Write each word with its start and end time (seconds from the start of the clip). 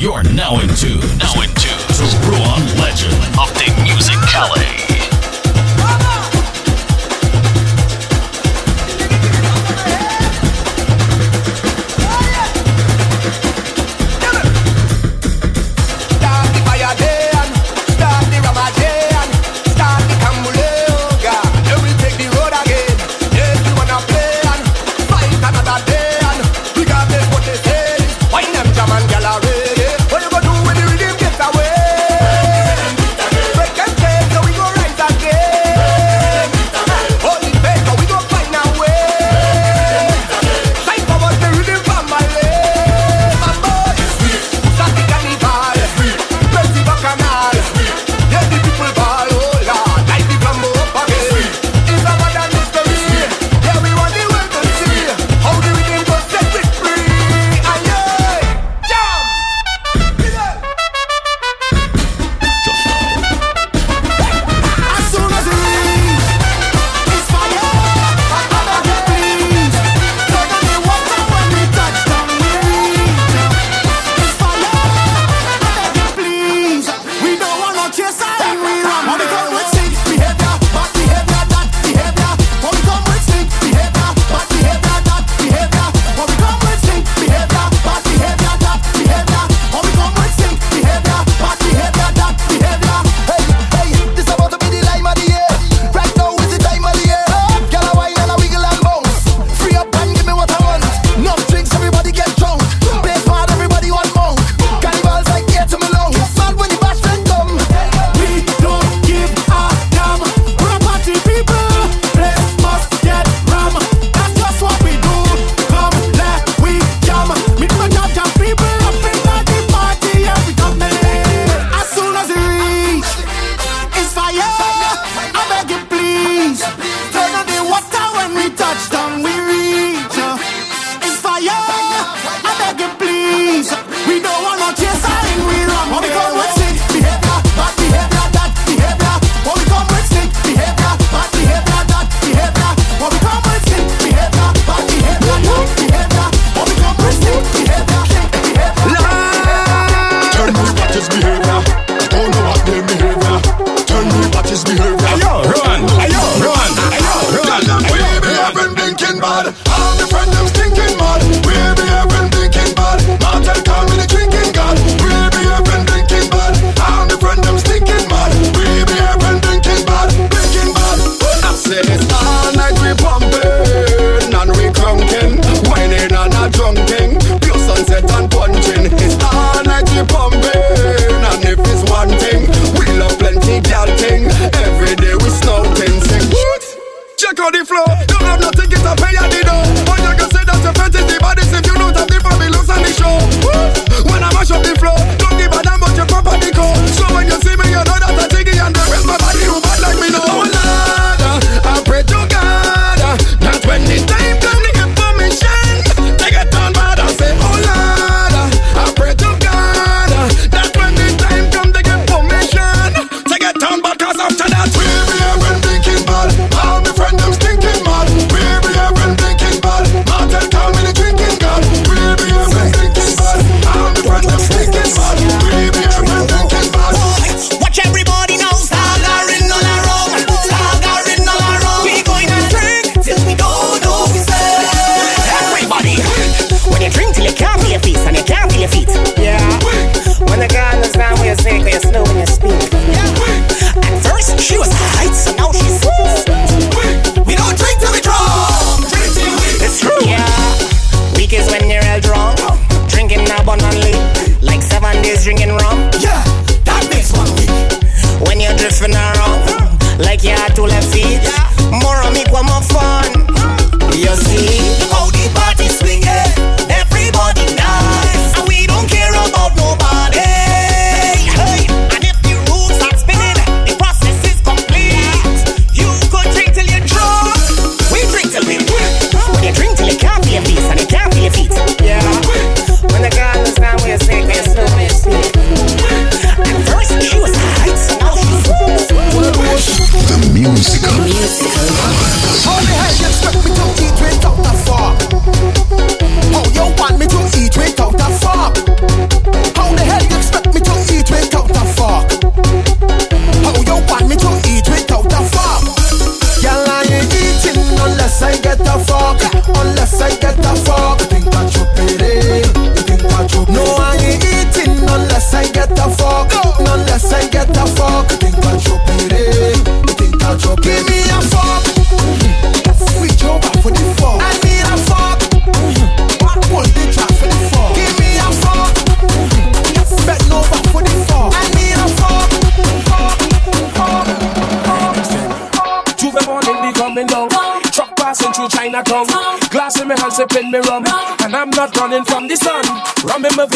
You're 0.00 0.24
now 0.24 0.58
in 0.58 0.68
tune. 0.74 1.00
Now 1.18 1.40
in 1.40 1.50
tune 1.54 1.78
to 1.94 2.04
Ruan 2.26 2.66
Legend 2.80 3.14
of 3.38 3.54
the 3.54 3.82
Music 3.84 4.16
Calais. 4.28 4.93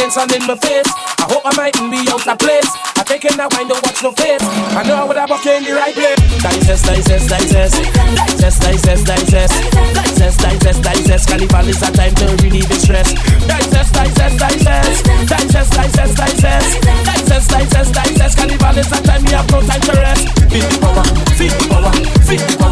Benson 0.08 0.40
in 0.40 0.46
my 0.48 0.56
face. 0.56 0.88
I 1.20 1.28
hope 1.28 1.44
I 1.44 1.52
mightn't 1.52 1.90
be 1.92 2.00
out 2.08 2.24
of 2.24 2.38
place. 2.40 2.64
I 2.96 3.04
taking 3.04 3.36
that 3.36 3.52
wine, 3.52 3.68
don't 3.68 3.82
watch 3.84 4.00
no 4.00 4.08
face. 4.16 4.40
I 4.72 4.80
know 4.88 4.96
I 4.96 5.04
would 5.04 5.20
have 5.20 5.28
bucket 5.28 5.60
in 5.60 5.64
the 5.68 5.76
right 5.76 5.92
place. 5.92 6.16
Digest, 6.40 6.88
digest, 6.88 7.28
digest. 7.28 7.76
Digest, 8.16 8.56
digest, 8.64 9.04
digest. 9.04 9.52
Digest, 9.92 10.38
digest, 10.40 10.80
digest. 10.80 11.28
Carnival 11.28 11.68
is 11.68 11.82
a 11.84 11.92
time 11.92 12.14
to 12.24 12.24
relieve 12.40 12.68
the 12.72 12.80
stress. 12.80 13.12
Digest, 13.44 13.92
digest, 13.92 14.36
digest. 14.40 15.04
Digest, 15.28 15.70
digest, 15.76 16.14
digest. 16.16 16.70
Digest, 17.04 17.48
digest, 17.52 17.92
digest. 17.92 18.34
Carnival 18.40 18.78
is 18.80 18.88
a 18.88 18.98
time 19.04 19.22
we 19.28 19.32
have 19.36 19.48
no 19.52 19.60
time 19.60 19.84
to 19.84 19.92
rest. 19.92 20.24
Feel 20.48 20.68
power, 20.80 21.04
feel 21.36 21.52
power, 21.68 21.92
feel 22.24 22.44
power. 22.56 22.67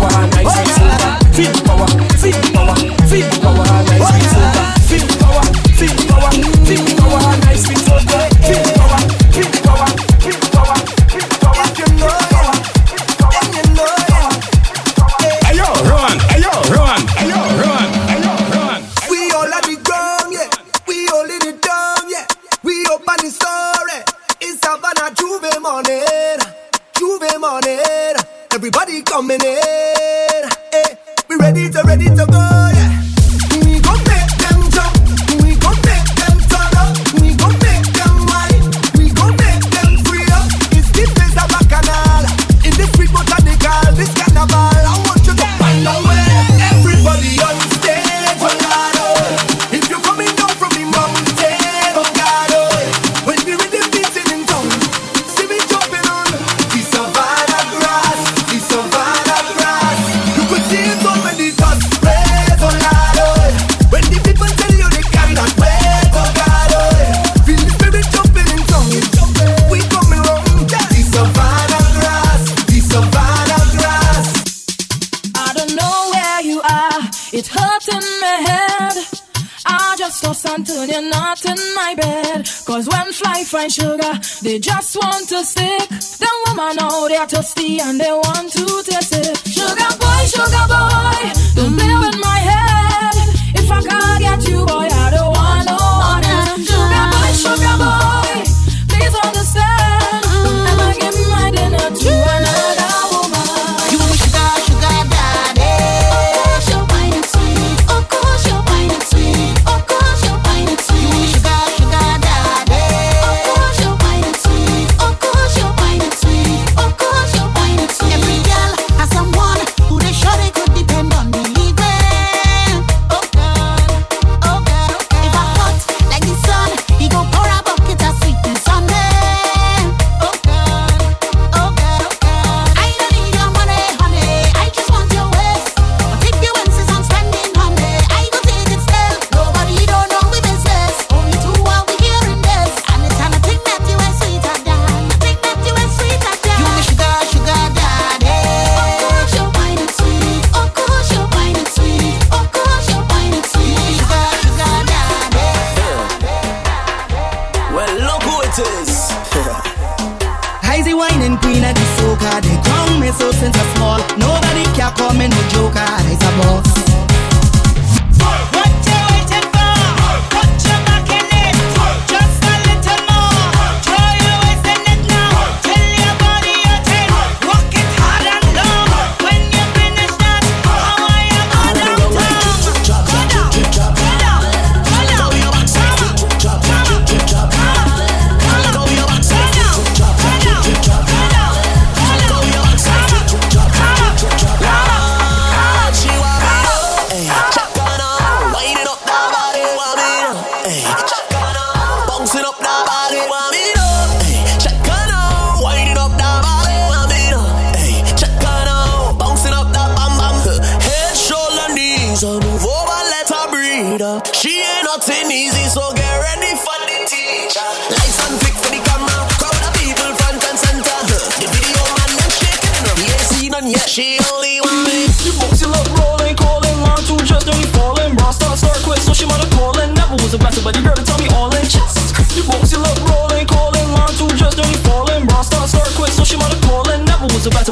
life 83.37 83.55
and 83.55 83.73
sugar. 83.73 84.13
They 84.43 84.59
just 84.59 84.97
want 84.97 85.29
to 85.29 85.45
stick. 85.45 85.89
Them 86.21 86.37
woman 86.47 86.79
out 86.81 87.09
they 87.09 87.17
are 87.17 87.29
thirsty 87.29 87.81
and 87.81 88.01
they 88.01 88.11
want 88.11 88.51
to 88.53 88.65
taste. 88.91 89.06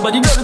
But 0.05 0.15
you 0.15 0.21
girl 0.21 0.44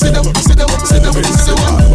sit 0.00 0.14
down, 0.14 0.24
sit 0.24 0.56
down, 0.56 0.68
sit 0.86 1.02
down, 1.02 1.12
sit 1.12 1.56
down, 1.56 1.89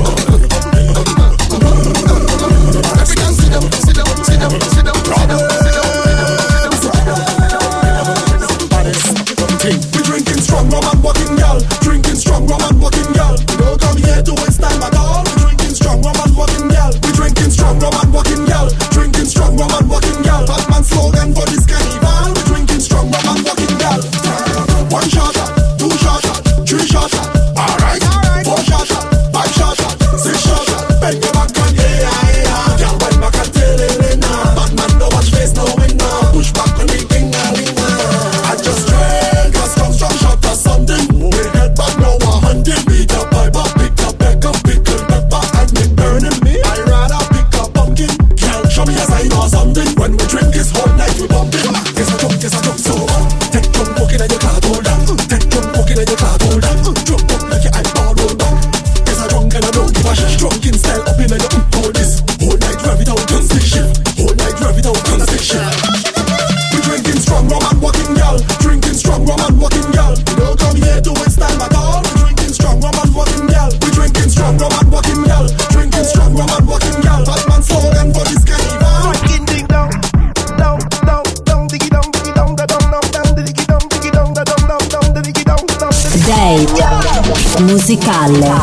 palle. 88.26 88.55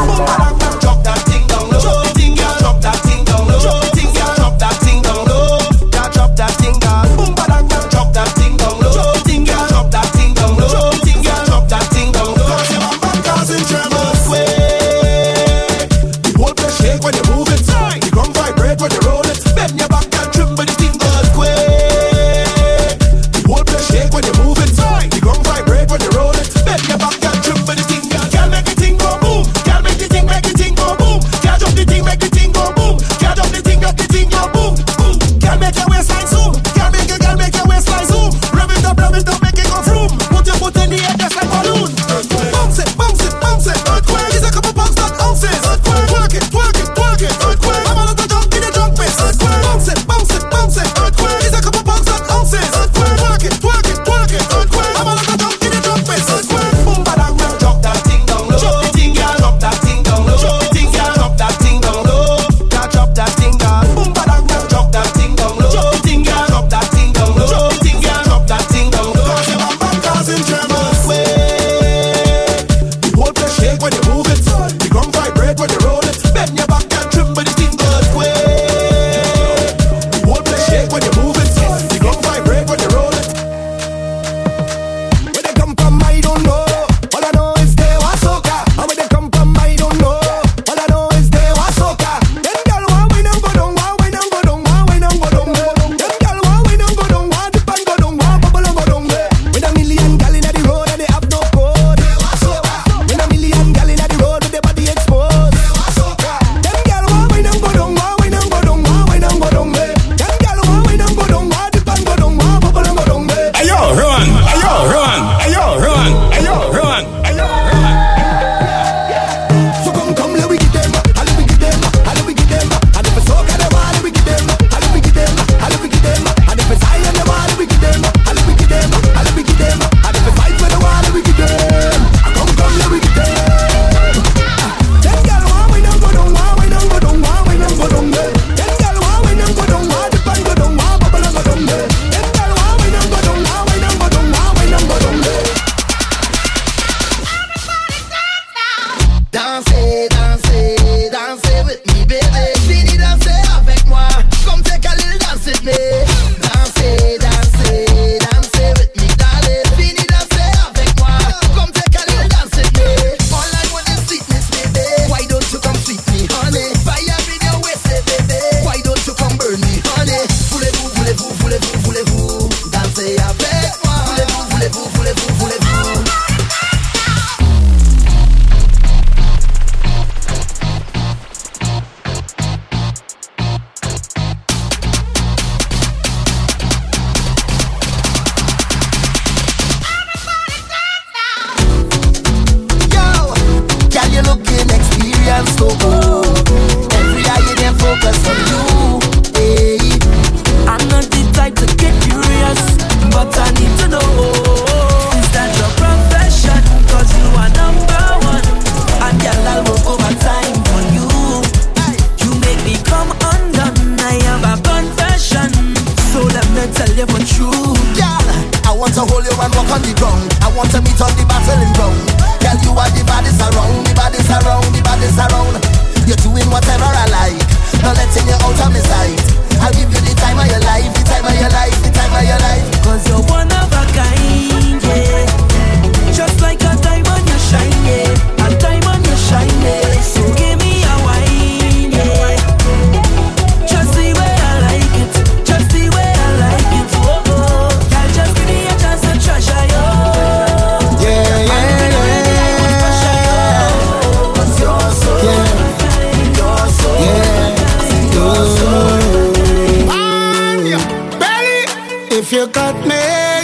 you 262.42 262.48
cut 262.48 262.74
me, 262.86 262.98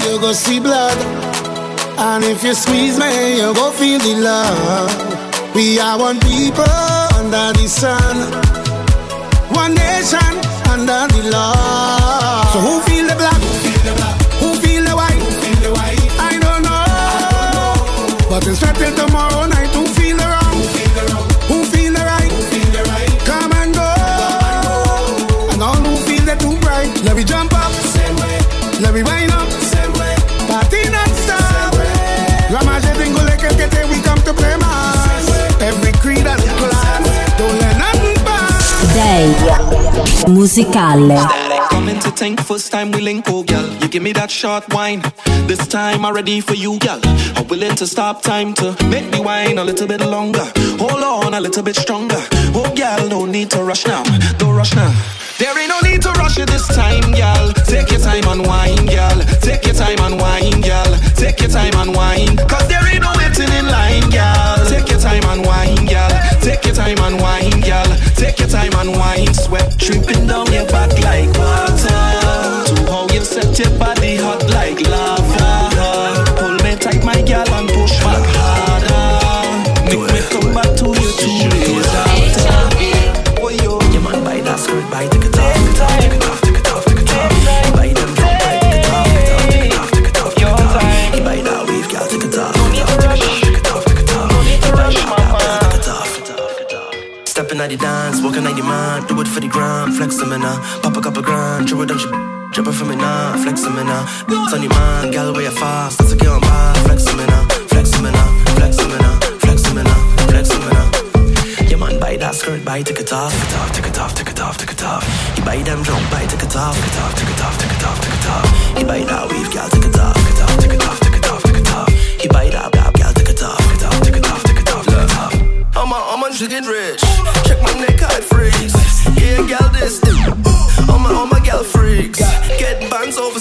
you 0.06 0.18
go 0.18 0.32
see 0.32 0.58
blood. 0.58 0.98
And 1.98 2.24
if 2.24 2.42
you 2.42 2.54
squeeze 2.54 2.98
me, 2.98 3.36
you 3.38 3.54
go 3.54 3.70
feel 3.70 4.00
the 4.00 4.14
love. 4.28 5.54
We 5.54 5.78
are 5.78 5.98
one 5.98 6.18
people 6.20 6.64
under 7.18 7.52
the 7.58 7.68
sun, 7.68 8.16
one 9.54 9.74
nation 9.74 10.32
under 10.72 11.06
the 11.14 11.30
law. 11.30 12.50
So 12.52 12.58
who 12.66 12.80
feel 12.88 13.06
the 13.06 13.14
black? 13.14 13.40
Who 13.40 13.58
feel 13.62 13.82
the 13.86 13.94
black? 13.98 14.16
Who 14.42 14.48
feel 14.62 14.82
the 14.88 14.94
white? 15.00 15.22
Who 15.22 15.30
feel 15.42 15.60
the 15.66 15.72
white? 15.78 16.02
I 16.30 16.32
don't 16.44 16.62
know. 16.66 16.84
I 17.38 17.50
don't 17.54 18.18
know. 18.18 18.28
But 18.30 18.46
it's 18.48 18.58
threatened 18.58 18.96
to 18.96 19.07
musicale. 40.28 41.16
Coming 41.70 41.98
to 42.00 42.10
think 42.10 42.40
first 42.40 42.70
time 42.70 42.90
we 42.92 43.00
link, 43.00 43.24
oh 43.28 43.42
girl. 43.42 43.68
You 43.80 43.88
give 43.88 44.02
me 44.02 44.12
that 44.12 44.30
short 44.30 44.72
wine. 44.72 45.02
This 45.46 45.66
time 45.66 46.04
I'm 46.04 46.14
ready 46.14 46.40
for 46.40 46.54
you, 46.54 46.78
girl. 46.78 47.00
I'm 47.36 47.46
willing 47.48 47.74
to 47.76 47.86
stop 47.86 48.22
time 48.22 48.54
to 48.54 48.76
make 48.88 49.10
me 49.10 49.20
wine 49.20 49.58
a 49.58 49.64
little 49.64 49.86
bit 49.86 50.00
longer. 50.00 50.46
Hold 50.78 51.02
on 51.02 51.34
a 51.34 51.40
little 51.40 51.62
bit 51.62 51.76
stronger. 51.76 52.20
Oh 52.54 52.72
girl, 52.76 53.08
no 53.08 53.26
need 53.26 53.50
to 53.50 53.62
rush 53.62 53.86
now. 53.86 54.02
Don't 54.38 54.54
rush 54.54 54.74
now. 54.74 54.92
There 55.38 55.56
ain't 55.56 55.68
no 55.68 55.78
need 55.88 56.02
to 56.02 56.10
rush 56.18 56.36
it 56.38 56.48
this 56.48 56.66
time, 56.66 57.12
girl. 57.14 57.52
Take 57.64 57.90
your 57.90 58.00
time 58.00 58.26
and 58.26 58.44
wine, 58.44 58.86
girl. 58.86 59.18
Take 59.40 59.64
your 59.66 59.74
time 59.74 59.98
and 60.00 60.20
wine, 60.20 60.27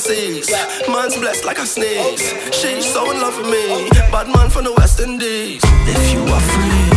seas. 0.07 0.49
Man's 0.87 1.17
blessed 1.17 1.43
like 1.43 1.59
a 1.59 1.65
sneeze. 1.65 2.23
She's 2.51 2.85
so 2.93 3.11
in 3.11 3.19
love 3.19 3.37
with 3.37 3.49
me. 3.49 3.89
Bad 4.11 4.27
man 4.33 4.49
from 4.49 4.63
the 4.63 4.73
West 4.73 4.99
Indies. 4.99 5.61
If 5.63 6.13
you 6.13 6.21
are 6.21 6.43
free, 6.51 6.87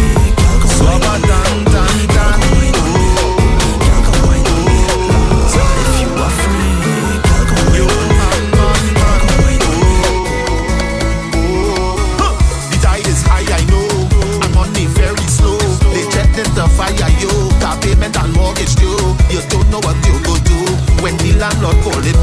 girl, 16.60 16.68
fire, 16.68 17.78
payment 17.80 18.16
and 18.16 18.32
mortgage, 18.34 18.76
yo. 18.80 18.92
You 19.32 19.40
don't 19.48 19.68
know 19.70 19.80
what 19.80 19.96
you 20.06 20.14
go 20.24 20.34
do 20.44 20.60
when 21.02 21.16
the 21.18 21.32
landlord 21.40 21.76
call 21.82 22.04
it 22.04 22.19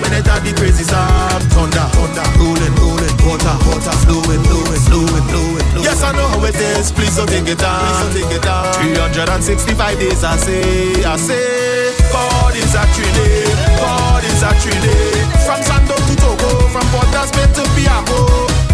when 0.00 0.12
I 0.12 0.20
thought 0.20 0.42
the 0.44 0.52
crazy 0.56 0.84
sound 0.84 1.42
Thunder, 1.52 1.86
thunder, 1.96 2.26
rolling, 2.38 2.74
rolling, 2.80 3.16
water, 3.24 3.54
water, 3.68 3.96
flowing, 4.04 4.42
flowing, 4.44 4.82
flowing, 4.88 5.24
flowing 5.30 5.64
Yes, 5.84 6.02
I 6.02 6.12
know 6.12 6.26
how 6.28 6.42
it 6.44 6.56
is, 6.56 6.90
please 6.90 7.14
don't 7.16 7.28
take 7.28 7.46
it 7.46 7.58
down. 7.58 8.10
Please 8.10 8.18
don't 8.18 8.32
take 8.32 8.36
it 8.36 8.42
down. 8.42 8.72
365 8.80 9.98
days, 10.00 10.24
I 10.24 10.36
say, 10.36 11.04
I 11.04 11.16
say. 11.16 11.86
God 12.12 12.54
is 12.56 12.74
a 12.74 12.84
Trinity, 12.96 13.52
God 13.76 14.24
is 14.24 14.42
a 14.42 14.50
Trinity 14.62 15.20
From 15.44 15.60
Sando 15.60 15.96
to 15.96 16.14
Toco, 16.16 16.50
from 16.72 16.86
Port 16.92 17.12
Spain 17.28 17.50
to 17.54 17.62
Piarco 17.76 18.20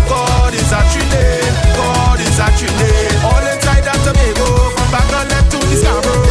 God 0.08 0.54
is 0.54 0.70
a 0.70 0.80
Trinity, 0.92 1.48
God 1.74 2.20
is 2.20 2.38
a 2.38 2.48
Trinity 2.54 3.16
All 3.26 3.42
inside 3.50 3.82
that 3.82 3.98
Tobago, 4.06 4.46
from 4.76 4.88
Bangladesh 4.94 5.50
to 5.50 5.58
Scarborough 5.76 6.21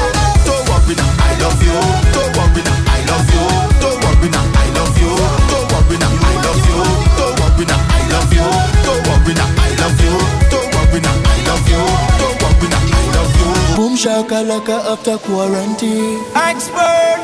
Boom 14.32 14.48
shakalaka 14.48 14.80
after 14.92 15.18
quarantine. 15.18 16.24
Expert. 16.36 17.20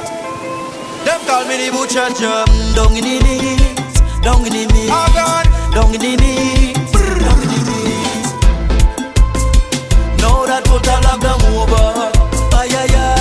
Them 1.06 1.20
call 1.26 1.46
me 1.48 1.56
the 1.56 1.72
butcher 1.72 2.10
jump 2.20 2.52
down 2.76 2.96
in 2.98 3.04
the 3.04 3.20
knees, 3.24 4.02
down 4.22 4.46
in 4.46 4.52
the 4.52 4.66
knees, 4.74 4.92
oh, 4.92 5.44
down 5.74 5.94
in 5.96 6.02
the 6.02 6.16
knees, 6.18 6.76
down 6.92 7.42
in 7.42 7.48
the 7.48 7.60
knees. 7.70 8.28
Now 10.20 10.46
that 10.48 10.64
total 10.66 11.00
lockdown 11.08 11.44
over, 11.56 12.12
ay 12.58 12.76
ay 12.76 12.92
ay. 12.92 13.16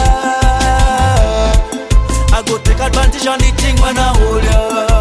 I 2.32 2.42
go 2.44 2.58
take 2.58 2.80
advantage 2.80 3.26
on 3.26 3.38
the 3.38 3.50
thing 3.54 3.76
when 3.80 3.96
I 3.96 4.00
hold 4.18 4.44
ya. 4.44 4.95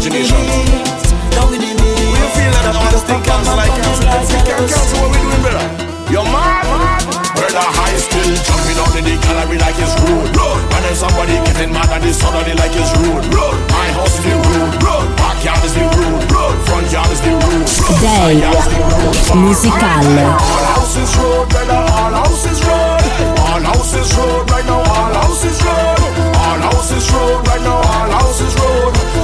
Imagination. 0.00 0.40
Down 1.36 1.52
in 1.52 1.60
the 1.60 1.72
knees. 1.76 2.16
You 2.16 2.28
feel 2.32 2.52
that 2.56 2.72
all 2.72 2.88
this 2.88 3.04
thing 3.04 3.20
comes 3.20 3.48
like 3.52 3.68
cancer. 3.76 4.08
Let's 4.08 4.32
see, 4.32 4.40
can 4.48 4.64
cancel 4.64 4.96
what 5.04 5.12
we 5.12 5.18
doing, 5.20 5.42
brother. 5.44 5.66
You're 6.08 6.24
mad. 6.24 6.64
Brother 7.36 7.60
high 7.60 7.96
still 8.00 8.32
jumping 8.48 8.80
out 8.80 8.96
in 8.96 9.04
the 9.04 9.14
gallery 9.20 9.58
like 9.60 9.76
it's 9.76 9.92
rude. 10.00 10.32
And 10.32 10.82
then 10.84 10.96
somebody 10.96 11.36
getting 11.44 11.72
mad 11.72 11.92
at 11.92 12.00
this 12.00 12.16
suddenly 12.16 12.56
like 12.56 12.72
it's 12.72 12.92
rude. 12.96 13.28
My 13.68 13.92
house 13.92 14.16
is 14.16 14.24
the 14.24 14.34
rude. 14.40 14.72
Backyard 15.20 15.64
is 15.68 15.74
the 15.76 15.84
rude. 15.92 16.24
Front 16.64 16.88
yard 16.88 17.12
is 17.12 17.20
the 17.20 17.36
rude. 17.36 17.68
Day 18.00 18.40
musicale. 19.36 20.32
All 20.32 20.64
houses 20.80 21.12
road, 21.20 21.44
brother. 21.52 21.76
All 21.76 22.14
houses 22.24 22.60
road. 22.64 23.04
All 23.36 23.62
houses 23.68 24.08
road 24.16 24.48
right 24.48 24.64
now. 24.64 24.80
All 24.80 25.12
houses 25.20 25.60
road. 25.60 26.00
All 26.40 26.60
houses 26.72 27.04
road 27.12 27.44
right 27.46 27.62
now. 27.62 27.84
All 27.84 28.10
houses 28.16 28.54
road. 28.56 29.19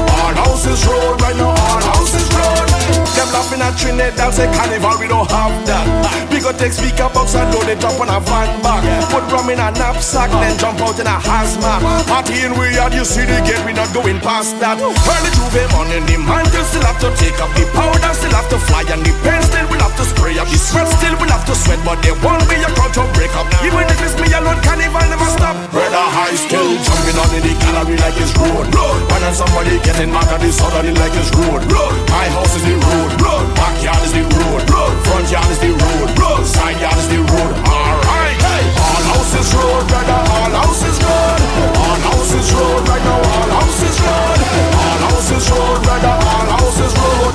Houses 0.66 0.88
road 0.88 1.22
right 1.22 1.37
now. 1.37 1.50
All 1.50 1.83
houses 1.94 2.26
road. 2.35 2.66
Them 3.14 3.29
laughing 3.31 3.62
at 3.62 3.79
Trinidad, 3.79 4.15
say 4.37 4.48
carnival, 4.52 4.96
we 5.00 5.09
don't 5.09 5.29
have 5.33 5.57
that. 5.64 5.85
We 6.29 6.40
go 6.44 6.52
take 6.52 6.72
speaker 6.72 7.09
box 7.12 7.35
and 7.35 7.48
load 7.52 7.68
it 7.72 7.81
up 7.85 7.96
on 7.96 8.12
a 8.12 8.20
van 8.20 8.48
back. 8.61 8.85
Put 9.09 9.24
rum 9.33 9.48
in 9.48 9.61
a 9.61 9.72
knapsack, 9.72 10.29
then 10.29 10.57
jump 10.61 10.81
out 10.85 10.98
in 11.00 11.09
a 11.09 11.16
hazmat. 11.16 11.81
Party 12.05 12.44
in 12.44 12.52
we 12.61 12.76
are, 12.76 12.92
you 12.92 13.05
see 13.05 13.24
the 13.24 13.40
gate, 13.48 13.61
we 13.64 13.72
not 13.72 13.88
going 13.92 14.20
past 14.20 14.57
that. 14.61 14.76
Early 14.81 15.31
J'ouvert 15.37 15.68
morning, 15.72 16.05
the 16.05 16.16
man 16.20 16.44
still 16.68 16.85
have 16.85 17.00
to 17.00 17.09
take 17.16 17.37
up 17.40 17.48
the 17.57 17.64
powder, 17.72 18.12
still 18.12 18.35
have 18.37 18.48
to 18.52 18.59
fly, 18.68 18.85
and 18.92 19.00
the 19.05 19.12
pen 19.24 19.40
still 19.44 19.66
will 19.68 19.81
have 19.81 19.96
to 19.96 20.05
spray 20.05 20.37
up. 20.40 20.48
The 20.48 20.59
sweat 20.59 20.88
still 20.96 21.16
will 21.20 21.33
have 21.33 21.44
to 21.48 21.55
sweat, 21.55 21.81
but 21.85 22.00
there 22.00 22.16
won't 22.24 22.44
be 22.48 22.57
a 22.61 22.70
crowd 22.76 22.92
to 22.96 23.05
break 23.16 23.33
up. 23.37 23.48
Even 23.64 23.85
if 23.88 24.00
it's 24.00 24.16
me 24.20 24.29
alone, 24.33 24.61
carnival 24.64 25.05
never 25.09 25.31
stop. 25.33 25.57
Brother 25.72 26.07
high 26.12 26.37
still 26.37 26.76
jumping 26.85 27.16
on 27.20 27.31
in 27.37 27.42
the 27.44 27.52
gallery 27.64 27.96
like 28.00 28.16
it's 28.20 28.33
road. 28.37 28.68
And 28.68 29.20
then 29.22 29.35
somebody 29.35 29.81
getting 29.85 30.12
mad 30.12 30.29
at 30.29 30.40
the 30.40 30.50
suddenly 30.52 30.92
like 30.96 31.14
it's 31.16 31.33
road. 31.37 31.64
My 32.12 32.26
house 32.33 32.52
is 32.57 32.64
the 32.64 32.76
road. 32.81 33.12
Backyard 33.57 34.06
is 34.07 34.12
the 34.12 34.23
road. 34.38 34.62
Front 35.07 35.31
yard 35.31 35.51
is 35.51 35.59
the 35.59 35.71
road. 35.75 36.09
road. 36.19 36.45
Side 36.47 36.79
yard 36.81 36.99
is 36.99 37.09
the 37.09 37.19
road. 37.19 37.55
Alright. 37.66 38.38
All 38.79 39.03
houses 39.11 39.49
road, 39.55 39.83
brother. 39.90 40.21
All 40.37 40.53
houses 40.62 40.99
road. 41.03 41.40
All 41.83 41.99
houses 42.07 42.49
road 42.55 42.88
right 42.88 43.03
now. 43.03 43.19
All 43.19 43.51
houses 43.59 43.97
road. 44.05 44.38
All 44.79 44.99
houses 45.07 45.45
road, 45.51 45.79
brother. 45.83 46.14
All 46.33 46.47
houses 46.55 46.92
road. 47.03 47.35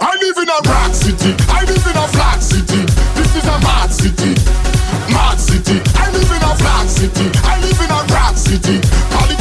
I 0.00 0.12
live 0.20 0.38
in 0.42 0.48
a 0.48 0.58
rock 0.68 0.92
city. 0.92 1.32
I 1.48 1.60
live 1.64 1.84
in 1.88 1.96
a 1.96 2.06
flat 2.14 2.40
city. 2.42 2.82
This 3.16 3.30
is 3.40 3.46
a 3.48 3.56
mad 3.64 3.90
city. 3.90 4.32
Mad 5.14 5.38
city. 5.40 5.80
I 5.96 6.10
live 6.12 6.30
in 6.36 6.42
a 6.44 6.52
flat 6.60 6.86
city. 6.88 7.26
I 7.44 7.54
live 7.64 7.80
in 7.80 7.90
a 7.90 8.00
rock 8.12 8.36
city. 8.36 8.76
Call 9.12 9.33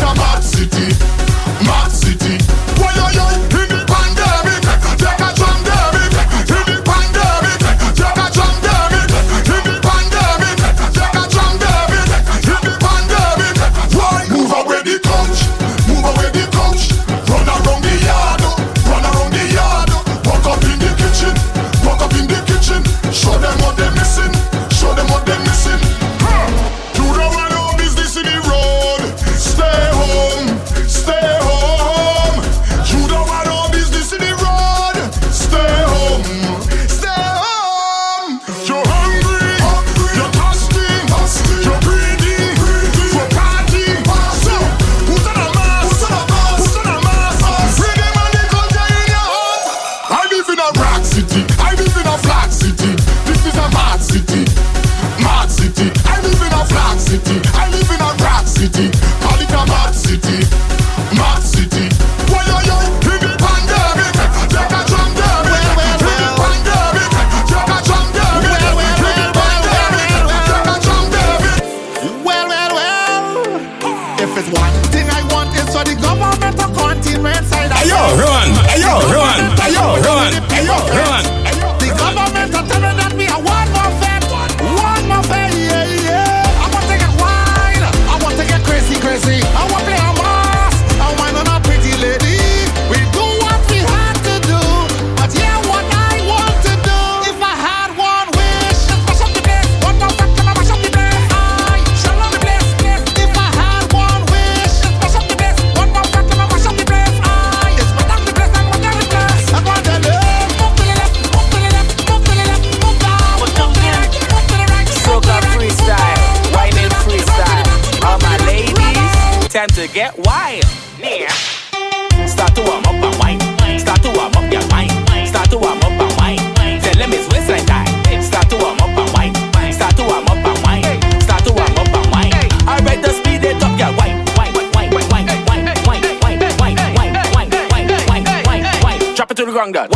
to 139.46 139.52
the 139.52 139.58
granddad. 139.58 139.92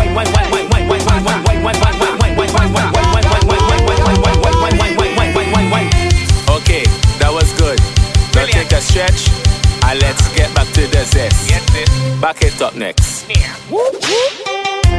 Okay, 6.57 6.83
that 7.19 7.31
was 7.31 7.53
good. 7.55 7.79
Now 8.35 8.45
take 8.45 8.71
a 8.71 8.81
stretch 8.81 9.29
and 9.85 9.99
let's 10.01 10.27
get 10.35 10.53
back 10.53 10.67
to 10.73 10.81
the 10.87 11.03
zest. 11.05 11.47
Back 12.21 12.41
it 12.43 12.61
up 12.61 12.75
next. 12.75 13.27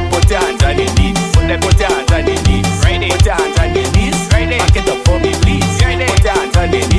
Put 0.09 0.29
your 0.29 0.39
hands 0.39 0.63
on 0.63 0.77
your 0.77 0.93
knees. 0.97 1.19
Put 1.35 1.79
your 1.79 1.89
hands 1.89 2.11
on 2.11 2.25
your 2.25 2.41
knees. 2.47 2.65
Put 3.13 3.25
your 3.25 3.35
hands 3.35 3.59
on 3.59 3.75
your 3.75 3.91
knees. 3.93 4.29
Back 4.29 4.75
it 4.75 4.89
up 4.89 4.97
for 5.05 5.19
me, 5.19 5.31
please. 5.41 5.65
Put 6.09 6.23
your 6.23 6.33
hands 6.33 6.57
on 6.57 6.73
your 6.73 6.87
knees. 6.89 6.98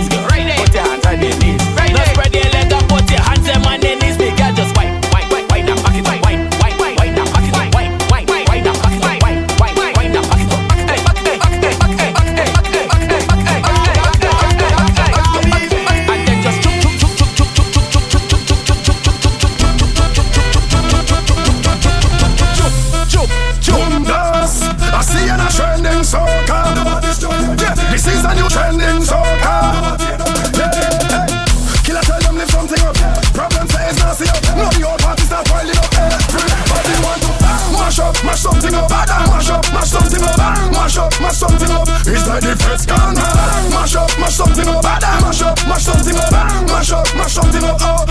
Like 42.31 42.43
the 42.47 42.55
feds 42.63 42.87
gone. 42.87 43.19
Mash 43.75 43.99
up, 43.99 44.11
mash 44.23 44.39
something 44.39 44.69
up. 44.71 44.85
Mash 44.87 45.43
up, 45.43 45.59
mash 45.67 45.83
something 45.83 46.15
up. 46.15 46.31
Mash 46.71 46.93
up, 46.95 47.07
mash 47.19 47.35
something 47.35 47.65
up. 47.67 47.83
Oh, 47.83 48.07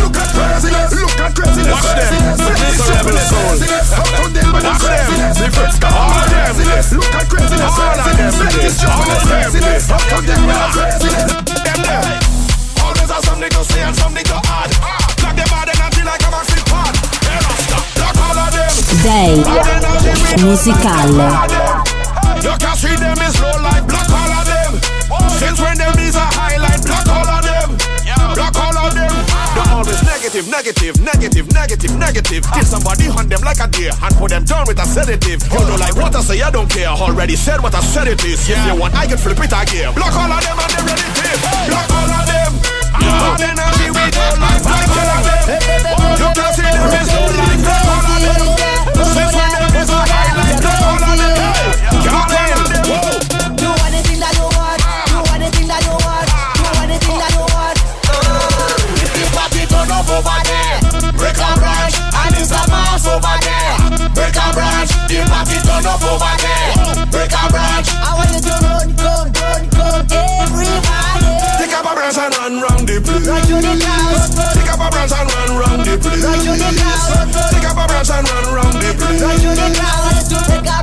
Look 0.00 0.16
at 0.16 0.28
craziness. 0.32 0.96
Look 0.96 1.20
at 1.20 1.36
craziness. 1.36 1.76
Watch 1.76 1.92
them. 2.00 2.16
This 2.40 2.80
is 2.80 2.88
rebel 2.88 3.18
soul. 3.28 3.60
How 3.92 4.08
could 4.16 4.32
them 4.32 4.48
but 4.52 4.64
Watch 4.64 4.80
them. 4.88 5.36
The 5.36 5.46
feds 5.52 5.76
gone. 5.76 5.92
All 5.92 6.16
All 6.16 6.24
craziness. 6.32 6.88
Look 6.96 7.12
at 7.12 7.28
craziness. 7.28 7.76
All 7.76 7.92
of 7.92 8.16
them. 8.16 8.32
This 8.56 8.80
job 8.80 9.04
All 9.04 9.20
craziness. 9.28 9.84
How 9.92 10.00
could 10.00 10.24
them 10.24 10.40
but 10.48 10.72
craziness? 10.72 11.36
Them 11.60 11.80
there. 11.84 12.16
Always 12.80 13.10
have 13.12 13.24
something 13.28 13.52
to 13.52 13.62
say 13.68 13.82
and 13.84 13.96
something 13.96 14.24
to 14.24 14.36
add. 14.48 14.72
Knock 15.20 15.36
them 15.36 15.52
out 15.52 15.68
and 15.68 15.80
until 15.84 16.08
like 16.08 16.24
a 16.24 16.30
maxi 16.32 16.60
pad. 16.64 16.94
Hey, 17.20 17.36
Rasta, 17.44 17.76
negative, 30.26 30.50
negative, 30.50 30.98
negative, 31.00 31.46
negative, 31.54 31.98
negative. 31.98 32.42
Till 32.52 32.64
somebody 32.64 33.04
hunt 33.04 33.30
them 33.30 33.42
like 33.46 33.60
a 33.62 33.68
deer 33.70 33.92
and 34.02 34.14
put 34.16 34.30
them 34.30 34.42
down 34.42 34.66
with 34.66 34.78
a 34.80 34.84
sedative. 34.84 35.38
You 35.52 35.60
know 35.70 35.76
like 35.78 35.94
what 35.94 36.16
I 36.16 36.20
say, 36.20 36.42
I 36.42 36.50
don't 36.50 36.68
care. 36.68 36.88
Already 36.88 37.36
said 37.36 37.62
what 37.62 37.74
I 37.74 37.80
said 37.80 38.08
it 38.08 38.24
is. 38.24 38.48
Yeah. 38.48 38.58
If 38.58 38.74
you 38.74 38.80
want, 38.80 38.94
I 38.96 39.06
can 39.06 39.18
flip 39.18 39.38
it 39.38 39.54
again. 39.54 39.94
Block 39.94 40.16
all 40.18 40.26
of 40.26 40.42
them 40.42 40.58
and 40.58 40.70
they're 40.74 40.82
ready 40.82 41.06
to. 41.06 41.30
Block 41.70 41.90
all 41.94 42.10
of 42.10 42.26
them. 42.26 42.58
Don't 42.98 43.38
like. 44.42 44.66
Block 44.66 44.82
all 44.82 45.14
of 45.14 45.22
them. 45.22 45.62
See 46.58 46.66
them 46.66 47.30
like 47.38 47.62
block 47.62 47.86
all 47.86 48.02
of 48.02 48.18
them. 48.18 48.50
Since 49.06 49.30
when 49.30 49.46
all 49.46 50.02
of 51.06 51.18
them. 51.22 52.35
Over 63.16 63.36
there. 63.40 63.76
Break 64.12 64.36
a 64.36 64.46
branch, 64.52 64.92
the 65.08 65.24
party 65.24 65.56
turn 65.64 65.86
up 65.88 66.04
over 66.04 66.34
there. 66.36 66.72
Break 67.08 67.32
a 67.32 67.42
branch. 67.48 67.88
I 68.04 68.12
want 68.12 68.30
you 68.36 68.40
to 68.44 68.54
run, 68.60 68.88
run, 69.00 69.26
run, 69.32 69.62
run, 69.72 70.02
everybody. 70.44 71.30
Take 71.56 71.72
up 71.72 71.88
a 71.88 71.92
branch 71.96 72.18
and 72.20 72.36
run 72.36 72.54
round 72.60 72.84
the 72.84 73.00
place. 73.00 73.24
Right 73.24 73.44
to 73.48 73.56
the 73.56 73.72
clouds. 73.80 74.36
Take 74.36 74.68
up 74.68 74.84
a 74.84 74.88
branch 74.92 75.12
and 75.16 75.28
run 75.32 75.50
round 75.56 75.80
the 75.88 75.94
place. 75.96 76.20
Right 76.20 76.44
to 76.44 76.52
the 76.60 76.70
clouds. 76.76 77.32
Take 77.52 77.64
up 77.64 77.80
a 77.80 77.84
branch 77.88 78.10
and 78.12 78.28
run 78.28 78.46
round 78.52 78.76
the 78.84 78.90
place. 79.00 79.22
Right 79.24 79.40
to 79.40 79.50
the 79.56 79.68
clouds. 79.72 80.28
Break 80.48 80.68
a 80.68 80.78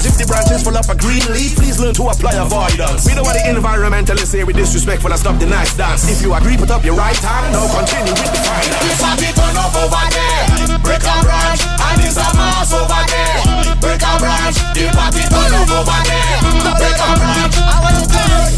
guidance. 0.00 0.12
If 0.12 0.18
the 0.18 0.26
branch 0.26 0.50
is 0.50 0.62
full 0.62 0.76
of 0.76 0.88
a 0.88 0.96
green 0.96 1.24
leaf, 1.32 1.56
please 1.56 1.78
learn 1.78 1.94
to 1.94 2.08
apply 2.08 2.34
avoidance. 2.34 3.06
We 3.06 3.14
don't 3.14 3.24
want 3.24 3.36
the 3.36 3.44
environmentalists 3.48 4.32
say 4.32 4.44
we 4.44 4.52
disrespectful 4.52 5.10
and 5.10 5.20
stop 5.20 5.38
the 5.38 5.46
nice 5.46 5.76
dance. 5.76 6.08
If 6.08 6.22
you 6.22 6.34
agree, 6.34 6.56
put 6.56 6.70
up 6.70 6.84
your 6.84 6.96
right 6.96 7.16
hand, 7.16 7.52
now 7.52 7.68
continue 7.68 8.12
with 8.12 8.32
the 8.32 8.40
fight. 8.40 8.64
The 8.64 8.92
finance. 8.96 9.00
party 9.00 9.28
turn 9.36 9.56
up 9.56 9.74
over 9.76 10.06
there. 10.10 10.78
Break 10.80 11.04
a 11.04 11.16
branch 11.20 11.62
and 11.64 12.00
it's 12.04 12.16
a 12.16 12.28
mass 12.36 12.72
over 12.72 13.02
there. 13.08 13.40
Break 13.80 14.02
a 14.02 14.12
branch, 14.18 14.56
the 14.72 14.84
party 14.96 15.24
turn 15.28 15.52
up 15.52 15.70
over 15.70 16.00
there. 16.08 16.36
Break 16.80 17.00
a 17.00 17.08
branch. 17.20 17.56
I 17.60 17.76
want 17.84 17.96
to 18.00 18.04
run. 18.08 18.52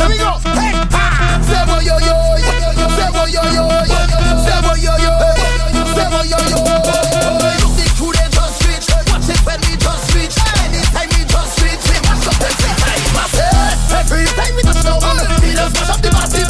Let 0.00 0.08
me 0.08 0.16
go. 0.16 0.32
Hey, 0.56 0.72
ha. 0.88 1.40
Say 1.44 1.62
what 1.68 1.84
yo 1.84 1.96
yo, 2.00 2.16
say 2.96 3.08
what 3.12 3.28
yo 3.28 3.42
yo, 3.52 3.64
say 4.44 4.58
what 4.64 4.78
yo 4.80 4.94
yo, 4.96 5.12
say 5.92 6.06
what 6.08 6.26
yo 6.28 6.38
yo. 6.48 6.79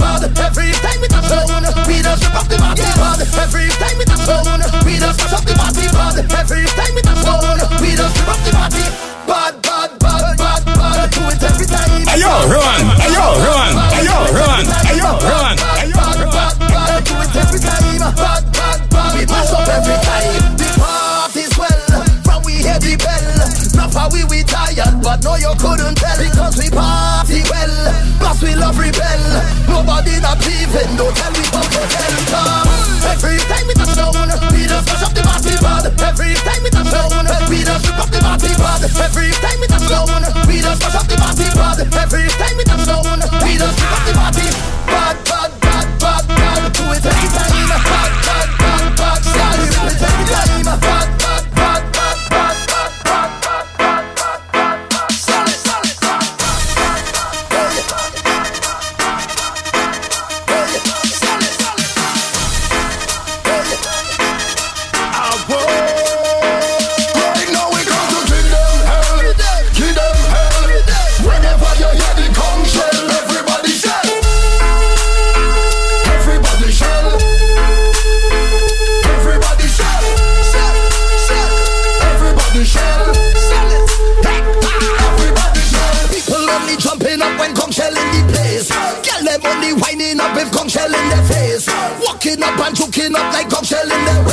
Up 0.02 0.20
the 0.20 0.28
party 0.28 0.40
pad. 0.40 0.50
Every 0.50 0.72
time 0.80 1.00
we 1.00 1.08
touch 1.08 1.28
down, 1.28 1.64
we 1.86 1.96
just 2.02 2.22
rip 2.24 2.36
up 2.36 2.46
the 2.48 2.56
party 2.56 2.82
pad. 2.82 3.20
Every 3.20 3.68
time 3.80 3.96
we 3.98 4.04
touch 4.04 4.26
down, 4.26 4.60
we 4.84 4.94
just 4.98 5.18
mash 5.20 5.34
up 5.34 5.44
the 5.44 5.54
party 5.54 5.86
pad. 5.88 6.16
Every 6.20 6.64
time 6.76 6.94
we 6.94 7.02
touch 7.02 7.24
down, 7.24 7.58
we 7.80 7.90
just 7.96 8.14
rip 8.18 8.28
up 8.28 8.40
the 8.44 8.50
party. 8.52 8.84
Bad, 9.28 9.54
bad, 9.62 9.90
bad, 10.00 10.36
bad, 10.38 10.62
bad. 10.64 11.10
Do 11.10 11.22
it 11.30 11.42
every 11.42 11.66
time. 11.66 12.02
Hey, 12.08 12.20
yo, 12.20 12.32
run. 12.50 12.82
Hey, 12.98 13.12
yo, 13.14 13.24
run. 13.44 13.72
Hey, 13.94 14.04
yo, 14.04 14.16
run. 14.34 14.64
Hey, 14.84 14.96
yo, 14.98 15.10
run. 15.20 15.56
Hey, 15.58 15.88
yo, 15.90 16.00
Bad, 16.00 16.24
bad, 16.30 16.54
bad. 16.58 17.04
Do 17.04 17.14
it 17.20 17.36
every 17.36 17.60
time. 17.60 18.00
Bad, 18.16 18.44
bad, 18.52 18.80
bad. 18.90 19.10
We 19.14 19.22
mash 19.26 19.52
up 19.54 19.68
every 19.68 19.98
time. 20.02 20.56
The 20.58 20.68
party's 20.80 21.54
well 21.54 22.04
from 22.24 22.42
we 22.44 22.54
hear 22.58 22.78
the 22.80 22.96
bell. 22.98 23.28
Not 23.76 23.92
for 23.94 24.08
we 24.12 24.24
we 24.26 24.42
tired, 24.42 24.98
but 25.02 25.22
no 25.22 25.36
you 25.36 25.52
couldn't 25.58 25.94
tell 25.96 26.18
because 26.18 26.56
we 26.58 26.70
party 26.70 27.42
well. 27.48 28.09
Love 28.60 28.78
rebel. 28.78 29.22
Nobody 29.68 30.20
not 30.20 30.38
leaving. 30.44 30.92
Don't 30.96 31.16
tell 31.16 31.32
me 31.32 31.42
about 31.48 31.64
tell. 31.72 32.14
Come. 32.28 32.68
Every 33.10 33.40
time 33.48 33.66
we 33.66 33.74
touch 33.74 33.96
down, 33.96 34.12
we 34.52 34.68
just 34.68 34.86
mash 34.86 35.02
up 35.02 35.12
the 35.16 35.22
party 35.24 35.56
pad. 35.56 35.88
Every 36.04 36.34
time 36.44 36.62
we 36.62 36.70
touch 36.70 36.90
down, 36.92 37.26
we 37.48 37.64
just 37.64 37.88
rip 37.88 37.98
up 37.98 38.10
the 38.12 38.20
party 38.20 38.52
pad. 38.60 38.84
Every 38.84 39.32
time 39.40 39.58
we 39.60 39.66
touch 39.66 39.88
down, 39.88 40.22
we 40.46 40.60
just 40.60 40.80
mash 40.84 40.94
up 40.94 41.06
the 41.08 41.16
party 41.16 41.48
pad. 41.56 41.80
Every 41.88 42.28
time 42.36 42.56
we 42.60 42.64
and 92.70 92.78
choking 92.78 93.14
up 93.16 93.32
like 93.32 93.50
shell 93.64 93.82
in 93.82 94.04
their 94.04 94.29